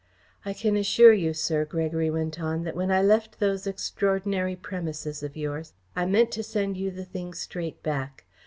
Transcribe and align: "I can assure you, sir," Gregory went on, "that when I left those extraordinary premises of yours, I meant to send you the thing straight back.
"I 0.43 0.53
can 0.53 0.75
assure 0.77 1.13
you, 1.13 1.31
sir," 1.35 1.63
Gregory 1.63 2.09
went 2.09 2.41
on, 2.41 2.63
"that 2.63 2.75
when 2.75 2.89
I 2.89 3.03
left 3.03 3.37
those 3.37 3.67
extraordinary 3.67 4.55
premises 4.55 5.21
of 5.21 5.37
yours, 5.37 5.73
I 5.95 6.07
meant 6.07 6.31
to 6.31 6.41
send 6.43 6.75
you 6.75 6.89
the 6.89 7.05
thing 7.05 7.35
straight 7.35 7.83
back. 7.83 8.25